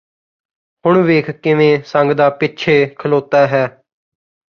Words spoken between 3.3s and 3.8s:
ਹੈ